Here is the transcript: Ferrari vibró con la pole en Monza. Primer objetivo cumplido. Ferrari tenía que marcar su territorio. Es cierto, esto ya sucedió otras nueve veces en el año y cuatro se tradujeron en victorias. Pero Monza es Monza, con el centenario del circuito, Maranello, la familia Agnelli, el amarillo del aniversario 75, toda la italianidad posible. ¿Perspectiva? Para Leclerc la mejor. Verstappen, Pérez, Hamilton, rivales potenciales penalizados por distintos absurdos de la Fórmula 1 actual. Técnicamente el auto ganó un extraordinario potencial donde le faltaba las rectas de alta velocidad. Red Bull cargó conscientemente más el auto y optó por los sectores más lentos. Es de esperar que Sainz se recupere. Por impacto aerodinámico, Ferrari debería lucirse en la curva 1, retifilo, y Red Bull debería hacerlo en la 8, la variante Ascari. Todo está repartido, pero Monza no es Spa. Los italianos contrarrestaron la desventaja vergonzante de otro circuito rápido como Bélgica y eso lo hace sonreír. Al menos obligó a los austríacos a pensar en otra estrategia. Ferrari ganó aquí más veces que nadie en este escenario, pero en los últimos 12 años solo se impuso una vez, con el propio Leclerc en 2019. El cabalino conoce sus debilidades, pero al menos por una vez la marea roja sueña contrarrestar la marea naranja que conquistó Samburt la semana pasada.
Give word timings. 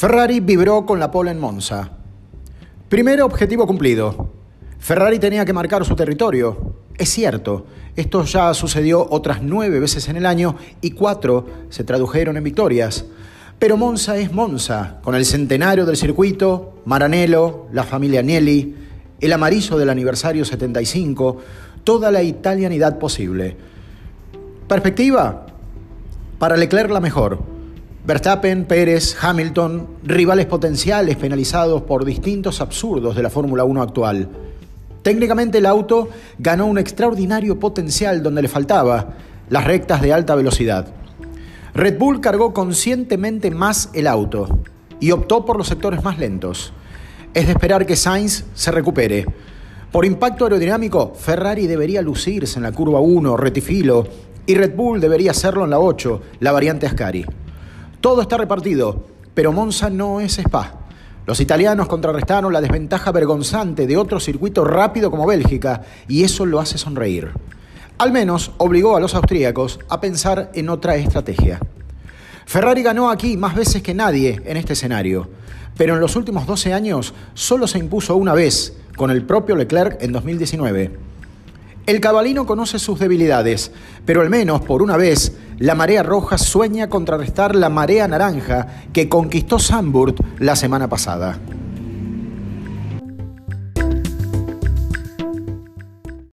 Ferrari 0.00 0.40
vibró 0.40 0.86
con 0.86 0.98
la 0.98 1.10
pole 1.10 1.30
en 1.30 1.38
Monza. 1.38 1.90
Primer 2.88 3.20
objetivo 3.20 3.66
cumplido. 3.66 4.30
Ferrari 4.78 5.18
tenía 5.18 5.44
que 5.44 5.52
marcar 5.52 5.84
su 5.84 5.94
territorio. 5.94 6.76
Es 6.96 7.10
cierto, 7.10 7.66
esto 7.96 8.24
ya 8.24 8.54
sucedió 8.54 9.06
otras 9.10 9.42
nueve 9.42 9.78
veces 9.78 10.08
en 10.08 10.16
el 10.16 10.24
año 10.24 10.56
y 10.80 10.92
cuatro 10.92 11.44
se 11.68 11.84
tradujeron 11.84 12.38
en 12.38 12.44
victorias. 12.44 13.04
Pero 13.58 13.76
Monza 13.76 14.16
es 14.16 14.32
Monza, 14.32 15.00
con 15.02 15.14
el 15.14 15.26
centenario 15.26 15.84
del 15.84 15.98
circuito, 15.98 16.80
Maranello, 16.86 17.66
la 17.70 17.84
familia 17.84 18.20
Agnelli, 18.20 18.74
el 19.20 19.32
amarillo 19.34 19.76
del 19.76 19.90
aniversario 19.90 20.46
75, 20.46 21.36
toda 21.84 22.10
la 22.10 22.22
italianidad 22.22 22.98
posible. 22.98 23.54
¿Perspectiva? 24.66 25.44
Para 26.38 26.56
Leclerc 26.56 26.90
la 26.90 27.00
mejor. 27.00 27.49
Verstappen, 28.10 28.64
Pérez, 28.64 29.16
Hamilton, 29.22 29.86
rivales 30.02 30.46
potenciales 30.46 31.14
penalizados 31.14 31.82
por 31.82 32.04
distintos 32.04 32.60
absurdos 32.60 33.14
de 33.14 33.22
la 33.22 33.30
Fórmula 33.30 33.62
1 33.62 33.82
actual. 33.82 34.28
Técnicamente 35.02 35.58
el 35.58 35.66
auto 35.66 36.08
ganó 36.36 36.66
un 36.66 36.78
extraordinario 36.78 37.60
potencial 37.60 38.20
donde 38.20 38.42
le 38.42 38.48
faltaba 38.48 39.14
las 39.48 39.64
rectas 39.64 40.02
de 40.02 40.12
alta 40.12 40.34
velocidad. 40.34 40.88
Red 41.72 41.98
Bull 41.98 42.20
cargó 42.20 42.52
conscientemente 42.52 43.52
más 43.52 43.90
el 43.92 44.08
auto 44.08 44.58
y 44.98 45.12
optó 45.12 45.46
por 45.46 45.56
los 45.56 45.68
sectores 45.68 46.02
más 46.02 46.18
lentos. 46.18 46.72
Es 47.32 47.46
de 47.46 47.52
esperar 47.52 47.86
que 47.86 47.94
Sainz 47.94 48.42
se 48.54 48.72
recupere. 48.72 49.24
Por 49.92 50.04
impacto 50.04 50.46
aerodinámico, 50.46 51.14
Ferrari 51.14 51.68
debería 51.68 52.02
lucirse 52.02 52.58
en 52.58 52.64
la 52.64 52.72
curva 52.72 52.98
1, 52.98 53.36
retifilo, 53.36 54.04
y 54.46 54.56
Red 54.56 54.74
Bull 54.74 55.00
debería 55.00 55.30
hacerlo 55.30 55.62
en 55.62 55.70
la 55.70 55.78
8, 55.78 56.20
la 56.40 56.50
variante 56.50 56.86
Ascari. 56.86 57.24
Todo 58.00 58.22
está 58.22 58.38
repartido, 58.38 59.04
pero 59.34 59.52
Monza 59.52 59.90
no 59.90 60.20
es 60.20 60.38
Spa. 60.38 60.72
Los 61.26 61.38
italianos 61.38 61.86
contrarrestaron 61.86 62.50
la 62.50 62.62
desventaja 62.62 63.12
vergonzante 63.12 63.86
de 63.86 63.98
otro 63.98 64.18
circuito 64.20 64.64
rápido 64.64 65.10
como 65.10 65.26
Bélgica 65.26 65.82
y 66.08 66.24
eso 66.24 66.46
lo 66.46 66.60
hace 66.60 66.78
sonreír. 66.78 67.30
Al 67.98 68.10
menos 68.10 68.52
obligó 68.56 68.96
a 68.96 69.00
los 69.00 69.14
austríacos 69.14 69.80
a 69.90 70.00
pensar 70.00 70.50
en 70.54 70.70
otra 70.70 70.96
estrategia. 70.96 71.60
Ferrari 72.46 72.82
ganó 72.82 73.10
aquí 73.10 73.36
más 73.36 73.54
veces 73.54 73.82
que 73.82 73.92
nadie 73.92 74.40
en 74.46 74.56
este 74.56 74.72
escenario, 74.72 75.28
pero 75.76 75.92
en 75.92 76.00
los 76.00 76.16
últimos 76.16 76.46
12 76.46 76.72
años 76.72 77.12
solo 77.34 77.66
se 77.66 77.78
impuso 77.78 78.16
una 78.16 78.32
vez, 78.32 78.78
con 78.96 79.10
el 79.10 79.26
propio 79.26 79.56
Leclerc 79.56 80.02
en 80.02 80.12
2019. 80.12 80.90
El 81.86 82.00
cabalino 82.00 82.46
conoce 82.46 82.78
sus 82.78 82.98
debilidades, 82.98 83.72
pero 84.06 84.22
al 84.22 84.30
menos 84.30 84.62
por 84.62 84.80
una 84.80 84.96
vez 84.96 85.36
la 85.60 85.74
marea 85.74 86.02
roja 86.02 86.38
sueña 86.38 86.88
contrarrestar 86.88 87.54
la 87.54 87.68
marea 87.68 88.08
naranja 88.08 88.66
que 88.94 89.10
conquistó 89.10 89.58
Samburt 89.58 90.18
la 90.38 90.56
semana 90.56 90.88
pasada. 90.88 91.38